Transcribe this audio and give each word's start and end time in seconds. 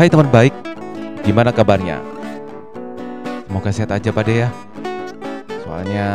Hai 0.00 0.08
teman 0.08 0.32
baik, 0.32 0.56
gimana 1.28 1.52
kabarnya? 1.52 2.00
Semoga 3.44 3.68
sehat 3.68 3.92
aja 3.92 4.08
pada 4.08 4.32
ya. 4.32 4.48
Soalnya 5.60 6.08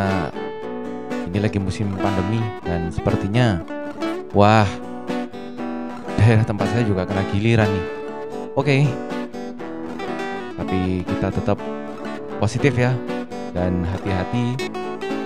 ini 1.30 1.38
lagi 1.38 1.62
musim 1.62 1.94
pandemi 1.94 2.42
dan 2.66 2.90
sepertinya 2.90 3.62
wah 4.34 4.66
daerah 6.18 6.42
tempat 6.42 6.66
saya 6.74 6.82
juga 6.82 7.06
kena 7.06 7.30
giliran 7.30 7.70
nih. 7.70 7.86
Oke. 8.58 8.90
Tapi 10.58 11.06
kita 11.06 11.30
tetap 11.30 11.62
positif 12.42 12.74
ya 12.74 12.90
dan 13.54 13.86
hati-hati 13.86 14.66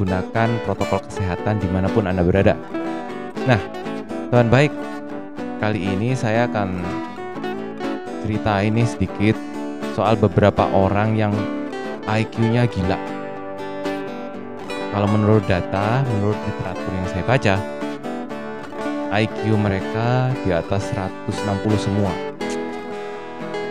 gunakan 0.03 0.49
protokol 0.67 0.99
kesehatan 1.07 1.63
di 1.63 1.67
mana 1.71 1.87
pun 1.87 2.11
Anda 2.11 2.27
berada. 2.27 2.59
Nah, 3.47 3.63
teman 4.27 4.51
baik, 4.51 4.75
kali 5.63 5.95
ini 5.95 6.11
saya 6.11 6.43
akan 6.43 7.07
cerita 8.23 8.63
ini 8.63 8.83
sedikit 8.83 9.35
soal 9.95 10.15
beberapa 10.19 10.67
orang 10.71 11.15
yang 11.15 11.33
IQ-nya 12.07 12.65
gila. 12.67 12.99
Kalau 14.89 15.07
menurut 15.07 15.45
data, 15.45 16.01
menurut 16.17 16.37
literatur 16.49 16.91
yang 16.91 17.07
saya 17.13 17.23
baca, 17.23 17.55
IQ 19.09 19.57
mereka 19.57 20.33
di 20.45 20.49
atas 20.53 20.89
160 20.93 21.77
semua. 21.77 22.13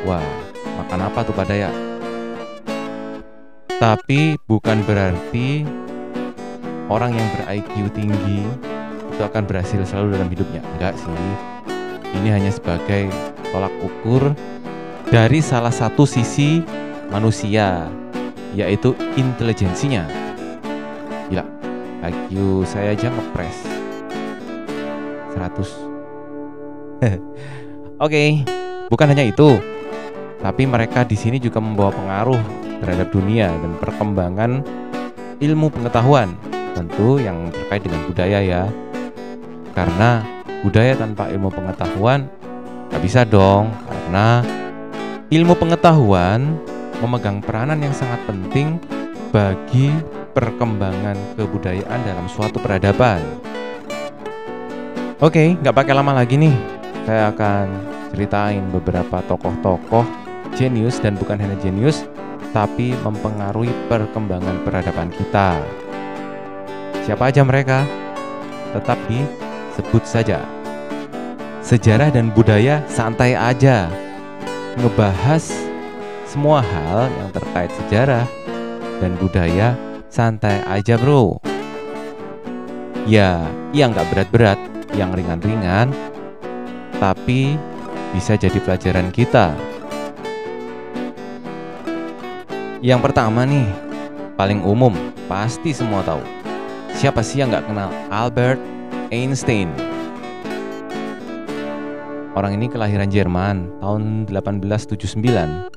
Wah, 0.07 0.23
makan 0.83 1.01
apa 1.11 1.27
tuh 1.27 1.35
pada 1.35 1.55
ya? 1.55 1.71
Tapi 3.79 4.35
bukan 4.47 4.83
berarti 4.83 5.63
orang 6.91 7.15
yang 7.15 7.29
ber-IQ 7.39 7.95
tinggi 7.95 8.43
itu 9.15 9.23
akan 9.23 9.47
berhasil 9.47 9.79
selalu 9.87 10.19
dalam 10.19 10.31
hidupnya. 10.31 10.63
Enggak 10.75 10.95
sih. 10.99 11.15
Ini 12.19 12.29
hanya 12.35 12.51
sebagai 12.51 13.11
tolak 13.53 13.73
ukur 13.81 14.33
dari 15.09 15.41
salah 15.41 15.73
satu 15.73 16.05
sisi 16.05 16.61
manusia, 17.09 17.89
yaitu 18.53 18.93
intelijensinya. 19.17 20.05
Gila, 21.33 21.45
IQ 22.05 22.65
saya 22.69 22.93
aja 22.93 23.09
ngepres 23.09 23.57
100. 25.33 25.65
Oke, 28.05 28.45
bukan 28.93 29.11
hanya 29.11 29.25
itu, 29.25 29.59
tapi 30.39 30.69
mereka 30.69 31.03
di 31.03 31.17
sini 31.19 31.41
juga 31.43 31.59
membawa 31.59 31.91
pengaruh 31.91 32.41
terhadap 32.85 33.11
dunia 33.11 33.51
dan 33.51 33.73
perkembangan 33.81 34.63
ilmu 35.43 35.67
pengetahuan, 35.73 36.35
tentu 36.79 37.19
yang 37.19 37.51
terkait 37.51 37.83
dengan 37.83 38.07
budaya 38.07 38.39
ya. 38.43 38.63
Karena 39.75 40.27
budaya 40.67 40.99
tanpa 40.99 41.31
ilmu 41.31 41.55
pengetahuan 41.55 42.27
Gak 42.89 43.03
bisa 43.05 43.23
dong, 43.29 43.69
karena 43.85 44.41
ilmu 45.29 45.55
pengetahuan 45.61 46.57
memegang 47.05 47.39
peranan 47.45 47.79
yang 47.85 47.95
sangat 47.95 48.19
penting 48.25 48.81
bagi 49.29 49.93
perkembangan 50.33 51.15
kebudayaan 51.37 52.01
dalam 52.03 52.27
suatu 52.33 52.57
peradaban. 52.57 53.21
Oke, 55.19 55.59
nggak 55.59 55.75
pakai 55.75 55.95
lama 55.95 56.15
lagi 56.15 56.39
nih. 56.39 56.57
Saya 57.05 57.35
akan 57.35 57.67
ceritain 58.15 58.65
beberapa 58.71 59.21
tokoh-tokoh 59.27 60.07
jenius 60.57 61.03
dan 61.03 61.19
bukan 61.19 61.37
hanya 61.39 61.59
jenius, 61.61 62.09
tapi 62.57 62.97
mempengaruhi 63.05 63.71
perkembangan 63.91 64.65
peradaban 64.65 65.13
kita. 65.13 65.61
Siapa 67.05 67.29
aja 67.29 67.45
mereka? 67.45 67.85
Tetap 68.73 68.97
disebut 69.11 70.05
saja 70.09 70.58
sejarah 71.69 72.09
dan 72.09 72.33
budaya 72.33 72.81
santai 72.89 73.37
aja. 73.37 73.93
Ngebahas 74.81 75.53
semua 76.25 76.65
hal 76.65 77.13
yang 77.13 77.29
terkait 77.29 77.69
sejarah 77.85 78.25
dan 79.05 79.13
budaya 79.21 79.77
santai 80.09 80.65
aja 80.65 80.97
bro. 80.97 81.37
Ya, 83.05 83.45
yang 83.77 83.93
nggak 83.93 84.09
berat-berat, 84.09 84.57
yang 84.97 85.13
ringan-ringan, 85.13 85.93
tapi 86.97 87.61
bisa 88.17 88.41
jadi 88.41 88.57
pelajaran 88.65 89.13
kita. 89.13 89.53
Yang 92.81 93.01
pertama 93.13 93.45
nih, 93.45 93.69
paling 94.41 94.65
umum, 94.65 94.97
pasti 95.29 95.77
semua 95.77 96.01
tahu. 96.01 96.25
Siapa 96.97 97.21
sih 97.21 97.45
yang 97.45 97.53
nggak 97.53 97.69
kenal 97.69 97.93
Albert 98.09 98.61
Einstein? 99.13 99.88
Orang 102.39 102.55
ini 102.55 102.71
kelahiran 102.71 103.11
Jerman 103.11 103.83
tahun 103.83 104.31
1879. 104.31 105.75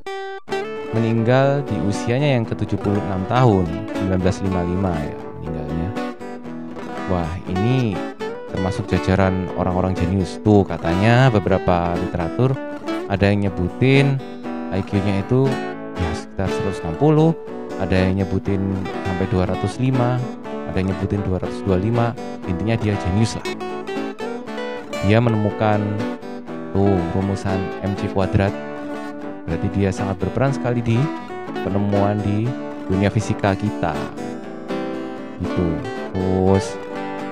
Meninggal 0.93 1.65
di 1.65 1.73
usianya 1.89 2.37
yang 2.37 2.45
ke-76 2.45 3.01
tahun, 3.25 3.65
1955 4.13 4.93
ya 4.93 5.17
meninggalnya. 5.41 5.89
Wah, 7.09 7.33
ini 7.49 7.97
termasuk 8.53 8.85
jajaran 8.93 9.49
orang-orang 9.57 9.97
jenius. 9.97 10.37
Tuh 10.45 10.61
katanya 10.61 11.33
beberapa 11.33 11.97
literatur 11.97 12.53
ada 13.09 13.25
yang 13.25 13.49
nyebutin 13.49 14.21
IQ-nya 14.69 15.25
itu 15.25 15.49
ya 15.97 16.09
sekitar 16.13 16.45
160, 16.77 17.33
ada 17.81 17.95
yang 17.97 18.21
nyebutin 18.21 18.61
sampai 19.09 19.25
205, 19.33 20.21
ada 20.69 20.77
yang 20.77 20.93
nyebutin 20.93 21.25
225. 21.25 22.13
Intinya 22.45 22.77
dia 22.77 22.93
jenius 22.93 23.33
lah. 23.41 23.49
Dia 25.09 25.17
menemukan 25.17 25.81
Tuh, 26.71 26.95
rumusan 27.15 27.59
MC 27.83 28.11
kuadrat. 28.15 28.53
Berarti 29.43 29.67
dia 29.75 29.91
sangat 29.91 30.15
berperan 30.23 30.55
sekali 30.55 30.79
di 30.79 30.95
penemuan 31.67 32.15
di 32.23 32.47
dunia 32.87 33.11
fisika 33.11 33.51
kita. 33.55 33.91
Itu. 35.43 35.67
Terus 36.15 36.75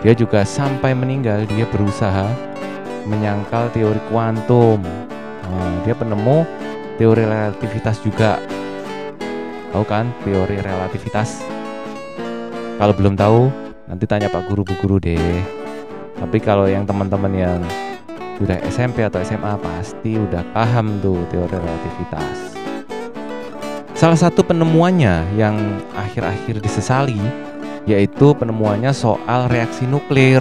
dia 0.03 0.15
juga 0.15 0.43
sampai 0.43 0.95
meninggal 0.95 1.43
dia 1.47 1.67
berusaha 1.67 2.27
menyangkal 3.07 3.71
teori 3.71 3.99
kuantum. 4.11 4.83
Nah, 5.49 5.75
dia 5.87 5.95
penemu 5.95 6.43
teori 6.99 7.23
relativitas 7.23 7.99
juga. 8.03 8.37
Tahu 9.71 9.85
kan 9.85 10.09
teori 10.25 10.59
relativitas? 10.59 11.41
Kalau 12.79 12.93
belum 12.95 13.15
tahu, 13.19 13.51
nanti 13.91 14.03
tanya 14.07 14.31
Pak 14.31 14.47
Guru 14.47 14.63
Bu 14.63 14.73
Guru 14.79 14.97
deh. 15.03 15.43
Tapi 16.19 16.37
kalau 16.39 16.67
yang 16.67 16.83
teman-teman 16.83 17.31
yang 17.31 17.59
sudah 18.39 18.55
SMP 18.71 19.03
atau 19.03 19.19
SMA 19.19 19.59
pasti 19.59 20.15
udah 20.15 20.41
paham 20.55 21.03
tuh 21.03 21.19
teori 21.27 21.59
relativitas. 21.59 22.55
Salah 23.99 24.15
satu 24.15 24.47
penemuannya 24.47 25.35
yang 25.35 25.59
akhir-akhir 25.91 26.63
disesali 26.63 27.19
yaitu 27.83 28.31
penemuannya 28.31 28.95
soal 28.95 29.51
reaksi 29.51 29.83
nuklir. 29.83 30.39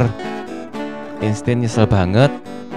Einstein 1.19 1.67
nyesel 1.67 1.91
banget 1.91 2.31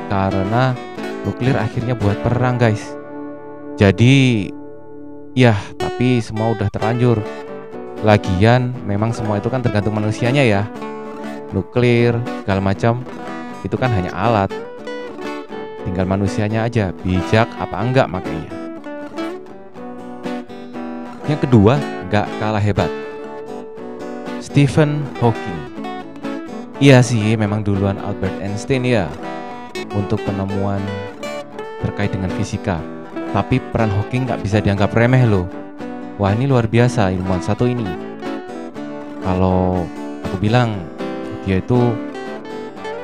karena 0.10 0.74
nuklir 1.22 1.54
akhirnya 1.54 1.94
buat 1.94 2.18
perang 2.26 2.58
guys. 2.58 2.82
Jadi 3.78 4.50
ya 5.38 5.54
tapi 5.78 6.18
semua 6.18 6.58
udah 6.58 6.66
terlanjur. 6.74 7.22
Lagian 8.02 8.74
memang 8.90 9.14
semua 9.14 9.38
itu 9.38 9.54
kan 9.54 9.62
tergantung 9.62 9.94
manusianya 9.94 10.42
ya. 10.42 10.66
Nuklir 11.54 12.18
segala 12.42 12.58
macam 12.58 13.06
itu 13.62 13.78
kan 13.78 13.94
hanya 13.94 14.10
alat 14.18 14.50
Tinggal 15.82 16.06
manusianya 16.06 16.70
aja 16.70 16.94
bijak 17.02 17.50
apa 17.58 17.76
enggak 17.82 18.06
makanya. 18.06 18.52
Yang 21.26 21.50
kedua, 21.50 21.82
enggak 22.06 22.28
kalah 22.38 22.62
hebat. 22.62 22.92
Stephen 24.42 25.02
Hawking. 25.24 25.60
Iya 26.82 27.02
sih, 27.06 27.38
memang 27.38 27.62
duluan 27.62 27.98
Albert 28.02 28.42
Einstein 28.42 28.84
ya 28.86 29.06
untuk 29.94 30.22
penemuan 30.26 30.82
terkait 31.82 32.14
dengan 32.14 32.30
fisika. 32.36 32.82
Tapi 33.32 33.64
peran 33.72 33.94
Hawking 33.96 34.28
nggak 34.28 34.42
bisa 34.44 34.60
dianggap 34.60 34.92
remeh 34.92 35.24
loh. 35.24 35.48
Wah 36.20 36.36
ini 36.36 36.46
luar 36.46 36.68
biasa 36.70 37.10
ilmuwan 37.16 37.42
satu 37.42 37.66
ini. 37.66 37.88
Kalau 39.24 39.86
aku 40.26 40.36
bilang 40.42 40.78
dia 41.48 41.58
itu 41.62 41.96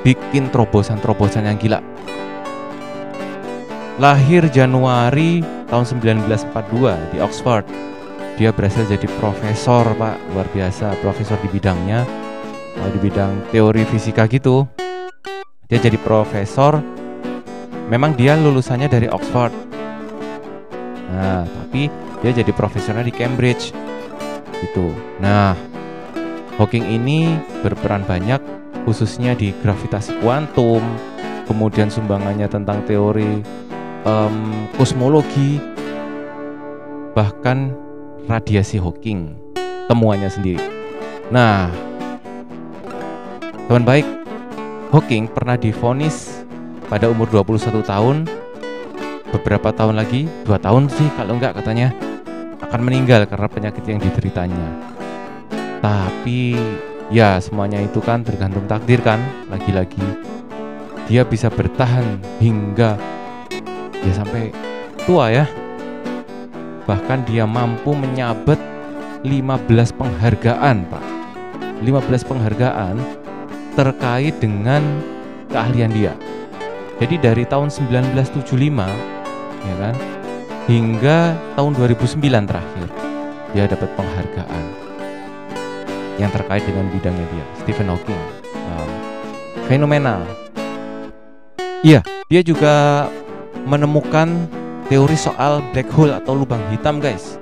bikin 0.05 0.53
terobosan-terobosan 0.53 1.47
yang 1.47 1.57
gila 1.57 1.79
Lahir 3.97 4.45
Januari 4.53 5.41
tahun 5.65 5.85
1942 5.97 6.53
di 7.09 7.17
Oxford. 7.17 7.65
Dia 8.37 8.53
berhasil 8.53 8.85
jadi 8.85 9.09
profesor, 9.17 9.89
Pak. 9.97 10.21
Luar 10.37 10.45
biasa, 10.53 10.93
profesor 11.01 11.33
di 11.41 11.49
bidangnya. 11.49 12.05
di 12.77 13.01
bidang 13.01 13.49
teori 13.49 13.81
fisika 13.89 14.29
gitu. 14.29 14.69
Dia 15.65 15.81
jadi 15.81 15.97
profesor. 15.97 16.77
Memang 17.89 18.13
dia 18.13 18.37
lulusannya 18.37 18.85
dari 18.85 19.09
Oxford. 19.09 19.49
Nah, 21.09 21.49
tapi 21.49 21.89
dia 22.21 22.31
jadi 22.37 22.53
profesornya 22.53 23.01
di 23.01 23.09
Cambridge. 23.09 23.73
Gitu. 24.61 24.93
Nah, 25.17 25.57
Hawking 26.61 26.85
ini 26.85 27.33
berperan 27.65 28.05
banyak 28.05 28.37
khususnya 28.85 29.33
di 29.33 29.57
gravitasi 29.57 30.21
kuantum, 30.21 30.85
kemudian 31.49 31.89
sumbangannya 31.89 32.45
tentang 32.45 32.85
teori 32.85 33.41
um, 34.07 34.67
kosmologi, 34.79 35.59
bahkan 37.11 37.75
radiasi 38.31 38.79
Hawking 38.79 39.35
temuannya 39.91 40.31
sendiri. 40.31 40.63
Nah, 41.27 41.67
teman 43.67 43.83
baik, 43.83 44.07
Hawking 44.95 45.27
pernah 45.27 45.59
difonis 45.59 46.47
pada 46.87 47.11
umur 47.11 47.27
21 47.27 47.83
tahun 47.83 48.23
beberapa 49.35 49.75
tahun 49.75 49.99
lagi, 49.99 50.31
dua 50.47 50.55
tahun 50.55 50.87
sih 50.87 51.11
kalau 51.19 51.35
enggak 51.35 51.59
katanya 51.59 51.91
akan 52.63 52.79
meninggal 52.79 53.27
karena 53.27 53.47
penyakit 53.51 53.83
yang 53.83 53.99
dideritanya. 53.99 54.67
Tapi 55.83 56.55
ya 57.11 57.39
semuanya 57.43 57.83
itu 57.83 57.99
kan 57.99 58.23
tergantung 58.23 58.63
takdir 58.71 59.03
kan, 59.03 59.19
lagi-lagi 59.51 60.27
dia 61.07 61.23
bisa 61.23 61.47
bertahan 61.47 62.19
hingga 62.43 62.99
ya 64.07 64.13
sampai 64.15 64.55
tua 65.03 65.27
ya. 65.29 65.45
Bahkan 66.87 67.27
dia 67.27 67.43
mampu 67.43 67.91
menyabet 67.91 68.59
15 69.27 69.91
penghargaan, 69.91 70.87
Pak. 70.87 71.03
15 71.83 72.23
penghargaan 72.23 72.95
terkait 73.75 74.33
dengan 74.39 74.81
keahlian 75.51 75.91
dia. 75.91 76.13
Jadi 76.97 77.21
dari 77.21 77.43
tahun 77.45 77.69
1975 77.69 78.89
ya 79.61 79.75
kan, 79.77 79.95
hingga 80.65 81.37
tahun 81.53 81.71
2009 81.77 82.49
terakhir 82.49 82.87
dia 83.53 83.63
dapat 83.69 83.89
penghargaan 83.93 84.63
yang 86.17 86.33
terkait 86.33 86.65
dengan 86.65 86.89
bidangnya 86.89 87.27
dia, 87.29 87.45
Stephen 87.61 87.93
Hawking. 87.93 88.23
Um, 88.73 88.89
fenomenal. 89.69 90.25
Iya, 91.85 92.01
dia 92.25 92.41
juga 92.41 93.05
menemukan 93.67 94.47
teori 94.87 95.19
soal 95.19 95.59
black 95.75 95.91
hole 95.91 96.15
atau 96.15 96.33
lubang 96.33 96.63
hitam, 96.71 97.03
guys. 97.03 97.35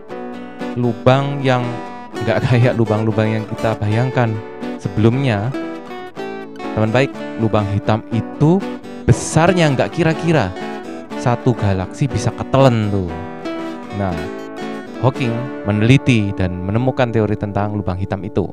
Lubang 0.73 1.39
yang 1.45 1.61
nggak 2.25 2.41
kayak 2.49 2.73
lubang-lubang 2.73 3.29
yang 3.29 3.45
kita 3.45 3.77
bayangkan 3.77 4.33
sebelumnya 4.81 5.53
Teman 6.75 6.91
baik, 6.91 7.07
lubang 7.39 7.63
hitam 7.71 8.03
itu 8.11 8.59
besarnya 9.07 9.71
nggak 9.71 9.95
kira-kira 9.95 10.51
satu 11.23 11.55
galaksi 11.55 12.03
bisa 12.03 12.35
ketelen 12.35 12.91
tuh. 12.91 13.07
Nah, 13.95 14.11
Hawking 14.99 15.31
meneliti 15.63 16.35
dan 16.35 16.51
menemukan 16.67 17.15
teori 17.15 17.39
tentang 17.39 17.79
lubang 17.79 17.95
hitam 17.95 18.19
itu. 18.27 18.51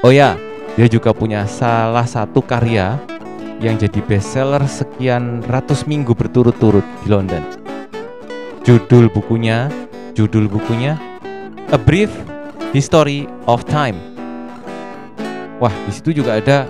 Oh 0.00 0.08
ya, 0.08 0.32
dia 0.80 0.88
juga 0.88 1.12
punya 1.12 1.44
salah 1.44 2.08
satu 2.08 2.40
karya 2.40 2.96
yang 3.64 3.80
jadi 3.80 4.04
bestseller 4.04 4.60
sekian 4.68 5.40
ratus 5.48 5.88
minggu 5.88 6.12
berturut-turut 6.12 6.84
di 7.00 7.08
London. 7.08 7.40
Judul 8.60 9.08
bukunya, 9.08 9.72
judul 10.12 10.52
bukunya 10.52 11.00
A 11.72 11.80
Brief 11.80 12.12
History 12.76 13.24
of 13.48 13.64
Time. 13.64 13.96
Wah, 15.64 15.72
di 15.88 15.92
situ 15.96 16.12
juga 16.12 16.36
ada 16.36 16.68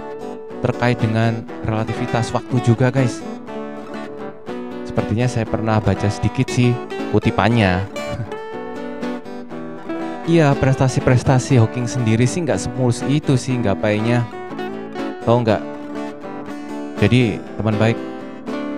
terkait 0.62 0.96
dengan 0.96 1.44
relativitas 1.68 2.32
waktu 2.32 2.56
juga 2.64 2.88
guys 2.88 3.20
sepertinya 4.88 5.28
saya 5.28 5.44
pernah 5.44 5.76
baca 5.76 6.08
sedikit 6.08 6.48
sih 6.48 6.72
kutipannya 7.12 7.84
Iya 10.24 10.56
prestasi-prestasi 10.56 11.60
Hawking 11.60 11.84
sendiri 11.84 12.24
sih 12.24 12.48
nggak 12.48 12.56
semulus 12.56 13.04
itu 13.04 13.36
sih 13.36 13.60
nggak 13.60 13.76
payahnya 13.76 14.24
Tahu 15.28 15.44
nggak? 15.44 15.73
Jadi 16.98 17.38
teman 17.58 17.76
baik 17.78 17.98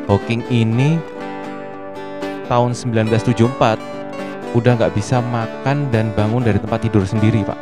Hawking 0.07 0.47
ini 0.49 0.97
tahun 2.47 2.73
1974 2.73 4.55
udah 4.55 4.73
nggak 4.79 4.95
bisa 4.95 5.19
makan 5.21 5.91
dan 5.91 6.15
bangun 6.15 6.47
dari 6.47 6.57
tempat 6.63 6.87
tidur 6.87 7.03
sendiri 7.03 7.43
pak 7.43 7.59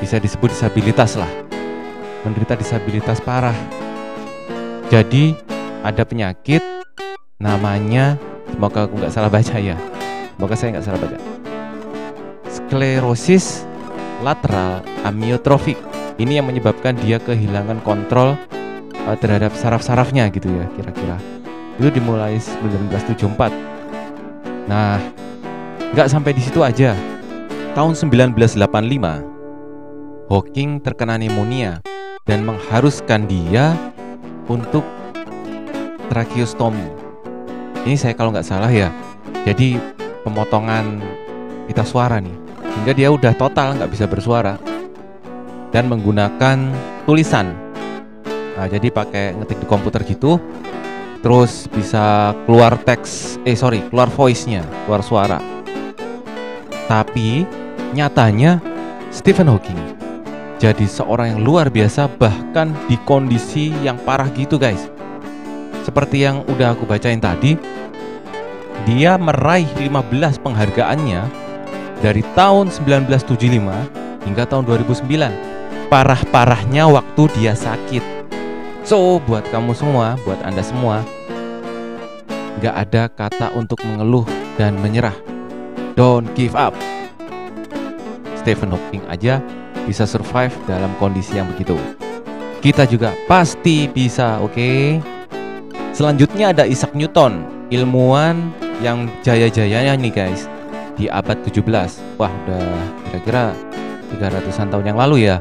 Bisa 0.00 0.16
disebut 0.16 0.50
disabilitas 0.50 1.20
lah 1.20 1.28
menderita 2.24 2.56
disabilitas 2.56 3.18
parah. 3.20 3.56
Jadi 4.90 5.32
ada 5.80 6.02
penyakit 6.04 6.60
namanya 7.40 8.20
semoga 8.52 8.84
aku 8.84 9.00
nggak 9.00 9.12
salah 9.14 9.30
baca 9.32 9.56
ya. 9.56 9.76
Semoga 10.36 10.54
saya 10.56 10.68
nggak 10.76 10.86
salah 10.86 11.00
baca. 11.00 11.18
Sklerosis 12.50 13.64
lateral 14.20 14.84
amiotrofik. 15.06 15.78
Ini 16.20 16.42
yang 16.42 16.52
menyebabkan 16.52 17.00
dia 17.00 17.16
kehilangan 17.16 17.80
kontrol 17.80 18.36
uh, 19.06 19.16
terhadap 19.16 19.54
saraf-sarafnya 19.56 20.28
gitu 20.32 20.48
ya 20.50 20.66
kira-kira. 20.76 21.16
Itu 21.80 21.90
dimulai 21.92 22.36
1974. 22.36 24.68
Nah, 24.68 25.00
nggak 25.96 26.08
sampai 26.10 26.32
di 26.36 26.42
situ 26.44 26.60
aja. 26.60 26.92
Tahun 27.70 27.94
1985, 27.94 30.26
Hawking 30.30 30.78
terkena 30.82 31.18
pneumonia 31.18 31.82
dan 32.22 32.46
mengharuskan 32.46 33.26
dia 33.26 33.74
untuk 34.46 34.86
tracheostomy. 36.10 36.86
Ini 37.86 37.96
saya 37.98 38.14
kalau 38.14 38.30
nggak 38.34 38.46
salah 38.46 38.70
ya. 38.70 38.92
Jadi 39.46 39.78
pemotongan 40.26 41.00
pita 41.66 41.84
suara 41.86 42.20
nih, 42.22 42.34
hingga 42.78 42.92
dia 42.92 43.08
udah 43.10 43.32
total 43.34 43.74
nggak 43.78 43.90
bisa 43.90 44.06
bersuara 44.06 44.58
dan 45.70 45.86
menggunakan 45.86 46.58
tulisan. 47.06 47.69
Nah, 48.60 48.68
jadi 48.68 48.92
pakai 48.92 49.40
ngetik 49.40 49.64
di 49.64 49.66
komputer 49.66 50.04
gitu, 50.04 50.36
terus 51.24 51.64
bisa 51.72 52.36
keluar 52.44 52.76
teks, 52.76 53.40
eh 53.48 53.56
sorry, 53.56 53.80
keluar 53.88 54.12
voice-nya, 54.12 54.60
keluar 54.84 55.00
suara. 55.00 55.40
Tapi 56.84 57.48
nyatanya 57.96 58.60
Stephen 59.08 59.48
Hawking 59.48 59.80
jadi 60.60 60.84
seorang 60.84 61.32
yang 61.32 61.40
luar 61.40 61.72
biasa 61.72 62.04
bahkan 62.20 62.76
di 62.84 63.00
kondisi 63.08 63.72
yang 63.80 63.96
parah 64.04 64.28
gitu 64.36 64.60
guys. 64.60 64.92
Seperti 65.80 66.28
yang 66.28 66.44
udah 66.44 66.76
aku 66.76 66.84
bacain 66.84 67.16
tadi 67.16 67.56
dia 68.84 69.16
meraih 69.16 69.72
15 69.80 70.36
penghargaannya 70.44 71.24
dari 72.04 72.20
tahun 72.36 72.68
1975 72.68 74.28
hingga 74.28 74.44
tahun 74.44 74.68
2009 74.68 75.88
parah-parahnya 75.88 76.92
waktu 76.92 77.22
dia 77.40 77.56
sakit 77.56 78.19
so 78.90 79.22
buat 79.22 79.46
kamu 79.54 79.70
semua 79.70 80.18
buat 80.26 80.42
anda 80.42 80.66
semua 80.66 81.06
gak 82.58 82.74
ada 82.74 83.06
kata 83.06 83.54
untuk 83.54 83.78
mengeluh 83.86 84.26
dan 84.58 84.74
menyerah 84.82 85.14
don't 85.94 86.26
give 86.34 86.58
up 86.58 86.74
Stephen 88.34 88.74
Hawking 88.74 89.06
aja 89.06 89.38
bisa 89.86 90.10
survive 90.10 90.50
dalam 90.64 90.90
kondisi 90.96 91.36
yang 91.36 91.50
begitu. 91.52 91.76
Kita 92.64 92.88
juga 92.88 93.12
pasti 93.28 93.84
bisa, 93.84 94.40
oke? 94.40 94.54
Okay? 94.54 94.80
Selanjutnya 95.92 96.56
ada 96.56 96.64
Isaac 96.64 96.96
Newton, 96.96 97.44
ilmuwan 97.68 98.54
yang 98.80 99.12
jaya-jayanya 99.20 99.98
nih 99.98 100.12
guys 100.12 100.48
di 100.96 101.10
abad 101.10 101.36
17. 101.44 101.60
Wah, 102.16 102.32
udah 102.32 102.64
kira-kira 103.08 103.52
300-an 104.16 104.68
tahun 104.72 104.86
yang 104.88 104.98
lalu 105.00 105.28
ya. 105.28 105.36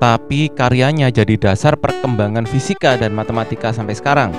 Tapi 0.00 0.48
karyanya 0.48 1.12
jadi 1.12 1.36
dasar 1.36 1.76
perkembangan 1.76 2.48
fisika 2.48 2.96
dan 2.96 3.12
matematika 3.12 3.68
sampai 3.68 3.92
sekarang. 3.92 4.32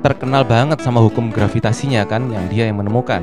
Terkenal 0.00 0.48
banget 0.48 0.80
sama 0.80 1.04
hukum 1.04 1.28
gravitasinya 1.28 2.08
kan 2.08 2.32
yang 2.32 2.48
dia 2.48 2.72
yang 2.72 2.80
menemukan. 2.80 3.20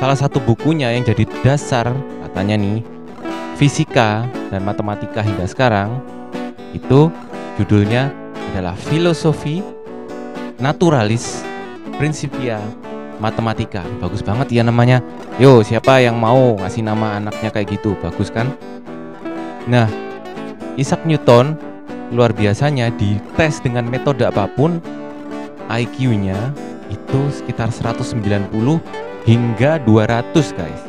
Salah 0.00 0.16
satu 0.16 0.40
bukunya 0.40 0.96
yang 0.96 1.04
jadi 1.04 1.28
dasar 1.44 1.92
katanya 2.24 2.56
nih 2.56 2.80
fisika 3.60 4.24
dan 4.48 4.64
matematika 4.64 5.20
hingga 5.20 5.44
sekarang 5.44 6.00
itu 6.72 7.12
judulnya 7.60 8.08
adalah 8.56 8.72
filosofi 8.72 9.60
naturalis 10.56 11.44
principia 12.00 12.56
matematika 13.20 13.84
bagus 14.00 14.24
banget 14.24 14.48
ya 14.48 14.64
namanya 14.64 15.04
yo 15.36 15.60
siapa 15.60 16.00
yang 16.00 16.16
mau 16.16 16.56
ngasih 16.56 16.80
nama 16.80 17.20
anaknya 17.20 17.52
kayak 17.52 17.76
gitu 17.76 17.92
bagus 18.00 18.32
kan 18.32 18.48
nah 19.70 19.86
Isaac 20.74 21.06
Newton 21.06 21.54
luar 22.10 22.34
biasanya 22.34 22.90
dites 22.98 23.62
dengan 23.62 23.86
metode 23.86 24.26
apa 24.26 24.50
pun 24.50 24.82
IQ-nya 25.70 26.50
itu 26.90 27.20
sekitar 27.30 27.70
190 27.70 28.50
hingga 29.22 29.78
200 29.86 30.58
guys. 30.58 30.82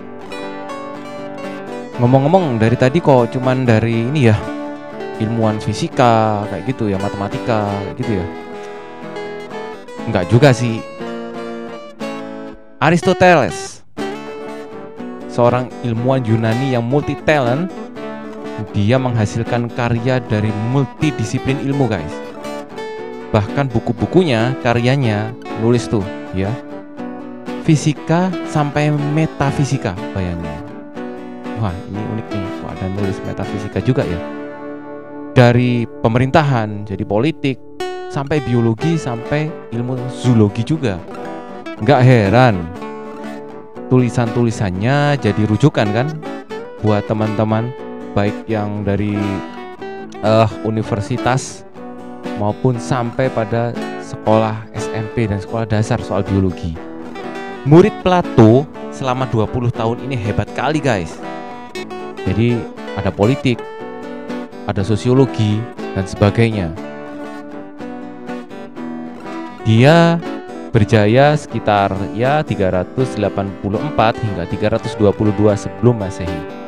Ngomong-ngomong 2.02 2.58
dari 2.58 2.74
tadi 2.74 2.98
kok 2.98 3.30
cuman 3.38 3.70
dari 3.70 4.10
ini 4.10 4.26
ya 4.26 4.38
ilmuwan 5.22 5.62
fisika 5.62 6.42
kayak 6.50 6.66
gitu 6.74 6.90
ya 6.90 6.98
matematika 6.98 7.70
kayak 7.70 7.96
gitu 8.02 8.12
ya. 8.18 8.26
Enggak 10.10 10.26
juga 10.34 10.50
sih. 10.50 10.82
Aristoteles 12.82 13.86
Seorang 15.30 15.70
ilmuwan 15.86 16.26
Yunani 16.26 16.74
yang 16.74 16.82
multi 16.82 17.14
talent 17.24 17.70
Dia 18.72 19.02
menghasilkan 19.02 19.72
karya 19.74 20.22
dari 20.24 20.54
multidisiplin 20.72 21.60
ilmu 21.66 21.88
guys 21.90 22.32
bahkan 23.32 23.72
buku-bukunya, 23.72 24.54
karyanya 24.60 25.32
nulis 25.64 25.88
tuh 25.88 26.04
ya. 26.36 26.52
Fisika 27.64 28.28
sampai 28.52 28.92
metafisika, 28.92 29.96
bayangin. 30.12 30.60
Wah, 31.64 31.72
ini 31.88 32.02
unik 32.04 32.28
nih, 32.28 32.46
kok 32.60 32.70
ada 32.76 32.86
nulis 33.00 33.18
metafisika 33.24 33.80
juga 33.80 34.04
ya. 34.04 34.20
Dari 35.32 35.88
pemerintahan, 35.88 36.84
jadi 36.84 37.08
politik, 37.08 37.56
sampai 38.12 38.44
biologi, 38.44 39.00
sampai 39.00 39.48
ilmu 39.72 39.96
zoologi 40.12 40.68
juga. 40.68 41.00
Nggak 41.80 42.02
heran, 42.04 42.56
tulisan-tulisannya 43.88 45.22
jadi 45.22 45.42
rujukan 45.48 45.88
kan 45.96 46.08
buat 46.84 47.06
teman-teman 47.08 47.72
baik 48.12 48.48
yang 48.48 48.84
dari 48.84 49.16
uh, 50.24 50.50
universitas 50.68 51.64
maupun 52.38 52.78
sampai 52.82 53.30
pada 53.30 53.72
sekolah 54.02 54.68
SMP 54.76 55.30
dan 55.30 55.40
sekolah 55.40 55.66
dasar 55.70 56.02
soal 56.04 56.26
biologi. 56.26 56.76
Murid 57.64 57.94
Plato 58.02 58.66
selama 58.90 59.30
20 59.30 59.72
tahun 59.72 59.98
ini 60.10 60.18
hebat 60.18 60.50
kali 60.58 60.82
guys. 60.82 61.16
Jadi 62.26 62.58
ada 62.98 63.10
politik, 63.14 63.62
ada 64.66 64.82
sosiologi 64.82 65.62
dan 65.94 66.06
sebagainya. 66.06 66.74
Dia 69.62 70.18
berjaya 70.74 71.38
sekitar 71.38 71.94
ya 72.18 72.42
384 72.42 73.22
hingga 74.24 74.44
322 74.50 74.98
sebelum 75.54 75.96
Masehi. 76.02 76.61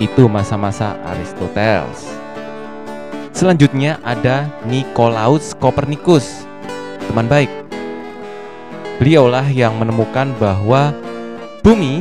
Itu 0.00 0.32
masa-masa 0.32 0.96
Aristoteles. 1.04 2.08
Selanjutnya 3.36 4.00
ada 4.00 4.48
Nikolaus 4.64 5.52
Kopernikus, 5.60 6.48
teman 7.04 7.28
baik. 7.28 7.52
Beliaulah 8.96 9.44
yang 9.52 9.76
menemukan 9.76 10.32
bahwa 10.40 10.96
bumi 11.60 12.00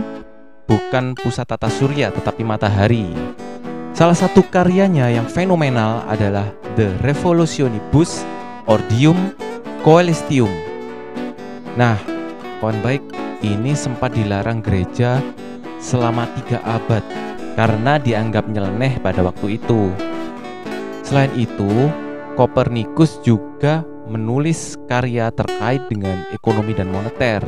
bukan 0.63 1.11
pusat 1.19 1.43
tata 1.43 1.67
surya 1.67 2.07
tetapi 2.15 2.47
matahari. 2.47 3.11
Salah 3.91 4.15
satu 4.15 4.47
karyanya 4.47 5.11
yang 5.11 5.27
fenomenal 5.27 6.07
adalah 6.07 6.47
The 6.79 6.95
Revolutionibus 7.03 8.23
Ordium 8.63 9.35
Coelestium. 9.83 10.51
Nah, 11.75 11.99
kawan 12.63 12.79
baik, 12.79 13.03
ini 13.43 13.75
sempat 13.75 14.15
dilarang 14.15 14.63
gereja 14.63 15.19
selama 15.83 16.27
tiga 16.39 16.63
abad 16.63 17.28
karena 17.59 17.99
dianggap 17.99 18.47
nyeleneh 18.47 19.03
pada 19.03 19.19
waktu 19.19 19.59
itu. 19.59 19.91
Selain 21.03 21.27
itu, 21.35 21.91
Kopernikus 22.39 23.19
juga 23.19 23.83
menulis 24.07 24.79
karya 24.87 25.27
terkait 25.27 25.83
dengan 25.91 26.23
ekonomi 26.31 26.71
dan 26.71 26.87
moneter 26.87 27.43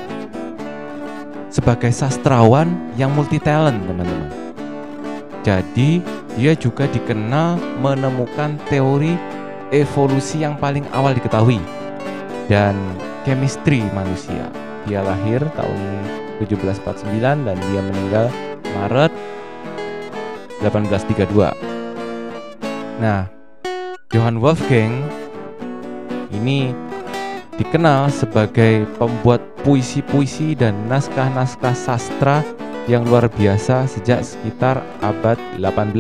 Sebagai 1.51 1.93
sastrawan 1.93 2.71
yang 2.97 3.13
multi 3.13 3.37
talent, 3.37 3.83
teman-teman. 3.85 4.31
Jadi, 5.43 6.01
dia 6.33 6.57
juga 6.57 6.89
dikenal 6.89 7.61
menemukan 7.83 8.57
teori 8.71 9.13
evolusi 9.69 10.41
yang 10.41 10.57
paling 10.57 10.83
awal 10.95 11.13
diketahui 11.13 11.61
dan 12.49 12.73
chemistry 13.21 13.85
manusia. 13.93 14.49
Dia 14.89 15.05
lahir 15.05 15.45
tahun 15.53 15.79
1749 16.43 17.47
dan 17.47 17.57
dia 17.69 17.81
meninggal 17.85 18.25
Maret 18.81 19.13
1832. 20.63 21.72
Nah, 23.01 23.25
Johann 24.13 24.37
Wolfgang 24.37 25.01
ini 26.29 26.73
dikenal 27.57 28.09
sebagai 28.09 28.85
pembuat 28.97 29.41
puisi-puisi 29.61 30.57
dan 30.57 30.75
naskah-naskah 30.89 31.77
sastra 31.77 32.41
yang 32.89 33.07
luar 33.07 33.31
biasa 33.31 33.87
sejak 33.87 34.21
sekitar 34.25 34.83
abad 34.99 35.39
18. 35.55 35.95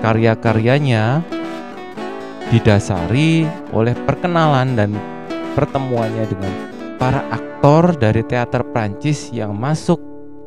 Karya-karyanya 0.00 1.20
didasari 2.48 3.44
oleh 3.76 3.92
perkenalan 4.08 4.74
dan 4.74 4.90
pertemuannya 5.54 6.24
dengan 6.24 6.54
para 6.96 7.20
aktor 7.30 7.92
dari 8.00 8.24
teater 8.24 8.64
Prancis 8.72 9.28
yang 9.30 9.52
masuk 9.54 10.00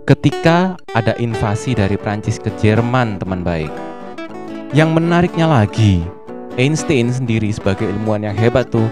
ketika 0.09 0.75
ada 0.97 1.15
invasi 1.21 1.77
dari 1.77 1.95
Prancis 1.95 2.41
ke 2.41 2.49
Jerman, 2.59 3.21
teman 3.21 3.45
baik. 3.45 3.92
Yang 4.73 4.89
menariknya 4.97 5.45
lagi, 5.45 6.01
Einstein 6.57 7.13
sendiri 7.13 7.53
sebagai 7.53 7.85
ilmuwan 7.85 8.25
yang 8.25 8.33
hebat 8.33 8.73
tuh 8.73 8.89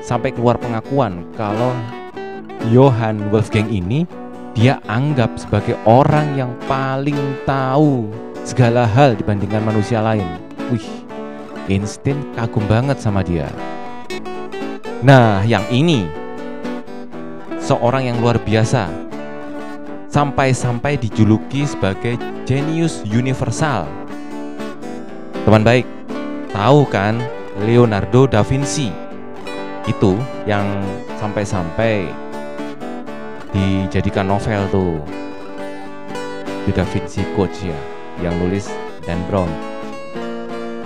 sampai 0.00 0.32
keluar 0.32 0.56
pengakuan 0.56 1.28
kalau 1.36 1.76
Johann 2.72 3.28
Wolfgang 3.28 3.68
ini 3.68 4.08
dia 4.56 4.80
anggap 4.88 5.36
sebagai 5.36 5.76
orang 5.84 6.40
yang 6.40 6.56
paling 6.64 7.20
tahu 7.44 8.08
segala 8.48 8.88
hal 8.88 9.12
dibandingkan 9.20 9.60
manusia 9.60 10.00
lain. 10.00 10.24
Wih, 10.72 10.88
Einstein 11.68 12.16
kagum 12.32 12.64
banget 12.64 12.96
sama 12.96 13.20
dia. 13.20 13.52
Nah, 15.04 15.44
yang 15.44 15.68
ini 15.68 16.08
seorang 17.60 18.08
yang 18.08 18.24
luar 18.24 18.40
biasa. 18.40 18.88
Sampai-sampai 20.08 20.96
dijuluki 20.96 21.68
sebagai 21.68 22.16
genius 22.48 23.04
universal. 23.04 23.84
Teman 25.46 25.62
baik, 25.62 25.86
tahu 26.50 26.82
kan 26.90 27.22
Leonardo 27.62 28.26
da 28.26 28.42
Vinci? 28.42 29.06
itu 29.86 30.18
yang 30.44 30.66
sampai-sampai 31.16 32.10
dijadikan 33.54 34.26
novel 34.26 34.66
tuh. 34.68 34.98
Di 36.66 36.74
Da 36.74 36.82
Vinci 36.82 37.22
Code 37.38 37.54
ya 37.62 37.78
yang 38.26 38.34
nulis 38.42 38.66
Dan 39.06 39.22
Brown. 39.30 39.46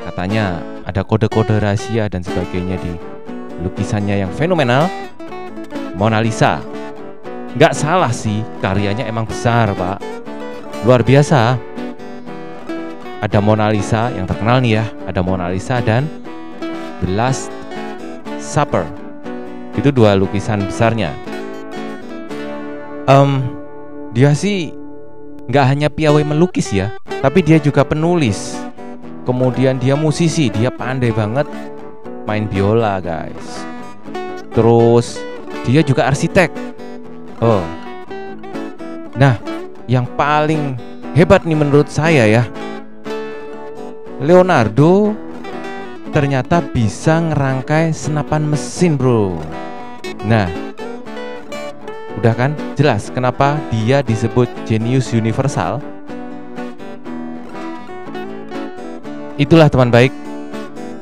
Katanya 0.04 0.60
ada 0.84 1.00
kode-kode 1.00 1.56
rahasia 1.56 2.04
dan 2.12 2.20
sebagainya 2.20 2.76
di 2.84 2.92
lukisannya 3.64 4.20
yang 4.20 4.32
fenomenal. 4.36 4.92
Mona 5.96 6.20
Lisa. 6.20 6.60
Nggak 7.56 7.72
salah 7.72 8.12
sih 8.12 8.44
karyanya 8.60 9.08
emang 9.08 9.24
besar 9.24 9.72
pak. 9.72 10.04
Luar 10.84 11.00
biasa 11.00 11.56
ada 13.20 13.38
Mona 13.38 13.68
Lisa 13.68 14.08
yang 14.16 14.24
terkenal 14.24 14.64
nih 14.64 14.80
ya 14.80 14.84
ada 15.04 15.20
Mona 15.20 15.52
Lisa 15.52 15.84
dan 15.84 16.08
The 17.04 17.08
Last 17.12 17.52
Supper. 18.40 18.88
Itu 19.76 19.92
dua 19.92 20.16
lukisan 20.16 20.64
besarnya. 20.64 21.12
Um, 23.04 23.44
dia 24.16 24.32
sih 24.32 24.72
nggak 25.46 25.66
hanya 25.66 25.88
piawai 25.92 26.24
melukis 26.24 26.72
ya, 26.72 26.96
tapi 27.20 27.44
dia 27.44 27.60
juga 27.60 27.84
penulis. 27.84 28.56
Kemudian 29.28 29.76
dia 29.76 29.94
musisi, 29.94 30.48
dia 30.48 30.72
pandai 30.72 31.12
banget 31.12 31.46
main 32.24 32.48
biola 32.48 32.98
guys. 32.98 33.62
Terus 34.50 35.20
dia 35.68 35.84
juga 35.84 36.08
arsitek. 36.08 36.50
Oh, 37.40 37.62
nah 39.16 39.38
yang 39.88 40.04
paling 40.18 40.76
hebat 41.14 41.46
nih 41.46 41.56
menurut 41.56 41.88
saya 41.88 42.26
ya, 42.26 42.42
Leonardo 44.20 45.16
ternyata 46.12 46.60
bisa 46.60 47.24
ngerangkai 47.24 47.88
senapan 47.96 48.44
mesin 48.44 49.00
bro. 49.00 49.40
Nah 50.28 50.44
Udah 52.20 52.36
kan? 52.36 52.52
Jelas 52.76 53.08
kenapa 53.08 53.56
dia 53.72 54.04
disebut 54.04 54.44
genius 54.68 55.16
universal. 55.16 55.80
Itulah 59.40 59.72
teman 59.72 59.88
baik 59.88 60.12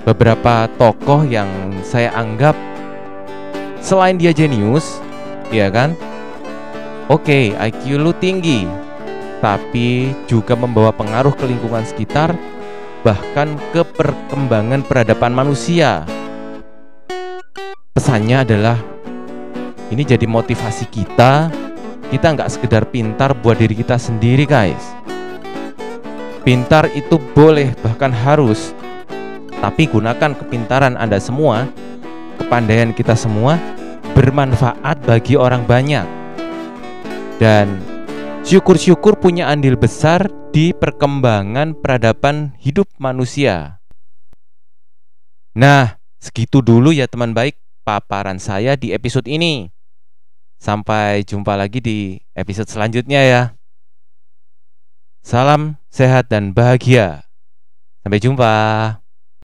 Beberapa 0.07 0.71
tokoh 0.79 1.27
yang 1.27 1.51
saya 1.83 2.15
anggap 2.15 2.55
Selain 3.83 4.15
dia 4.15 4.31
jenius 4.31 5.03
Ya 5.51 5.67
kan? 5.75 5.99
Oke 7.11 7.51
IQ 7.51 7.99
lu 7.99 8.15
tinggi 8.15 8.63
Tapi 9.43 10.15
juga 10.31 10.55
membawa 10.55 10.95
pengaruh 10.95 11.35
ke 11.35 11.51
lingkungan 11.51 11.83
sekitar 11.83 12.39
bahkan 13.07 13.55
ke 13.71 13.87
perkembangan 13.87 14.83
peradaban 14.83 15.35
manusia. 15.35 16.03
Pesannya 17.95 18.47
adalah 18.47 18.79
Ini 19.89 20.05
jadi 20.05 20.29
motivasi 20.29 20.85
kita. 20.93 21.49
Kita 22.13 22.27
nggak 22.37 22.53
sekedar 22.53 22.85
pintar 22.93 23.33
buat 23.33 23.57
diri 23.57 23.73
kita 23.73 23.97
sendiri, 23.97 24.45
guys. 24.45 24.85
Pintar 26.45 26.93
itu 26.93 27.17
boleh, 27.33 27.73
bahkan 27.81 28.13
harus. 28.13 28.77
Tapi 29.49 29.89
gunakan 29.89 30.37
kepintaran 30.37 30.93
Anda 31.01 31.17
semua, 31.17 31.65
kepandaian 32.37 32.93
kita 32.93 33.17
semua 33.17 33.57
bermanfaat 34.13 35.09
bagi 35.09 35.41
orang 35.41 35.65
banyak. 35.65 36.05
Dan 37.41 37.81
syukur-syukur 38.45 39.17
punya 39.17 39.49
andil 39.49 39.81
besar 39.81 40.29
di 40.59 40.75
perkembangan 40.75 41.79
peradaban 41.79 42.51
hidup 42.59 42.91
manusia. 42.99 43.79
Nah, 45.55 46.03
segitu 46.19 46.59
dulu 46.67 46.91
ya 46.91 47.07
teman 47.07 47.31
baik 47.31 47.55
paparan 47.87 48.43
saya 48.43 48.75
di 48.75 48.91
episode 48.91 49.31
ini. 49.31 49.71
Sampai 50.59 51.23
jumpa 51.23 51.55
lagi 51.55 51.79
di 51.79 52.19
episode 52.35 52.67
selanjutnya 52.67 53.23
ya. 53.23 53.43
Salam 55.23 55.79
sehat 55.95 56.27
dan 56.27 56.51
bahagia. 56.51 57.23
Sampai 58.03 58.19
jumpa. 58.19 58.51